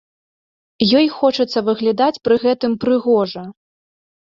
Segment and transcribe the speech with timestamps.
[0.99, 3.47] Ёй хочацца выглядаць пры гэтым прыгожа.